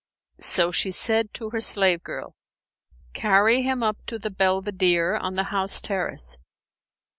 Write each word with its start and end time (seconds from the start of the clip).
So 0.39 0.71
she 0.71 0.89
said 0.89 1.31
to 1.35 1.51
her 1.51 1.61
slave 1.61 2.01
girl, 2.01 2.33
"Carry 3.13 3.61
him 3.61 3.83
up 3.83 4.03
to 4.07 4.17
the 4.17 4.31
belvedere 4.31 5.15
on 5.15 5.35
the 5.35 5.43
house 5.53 5.79
terrace." 5.79 6.39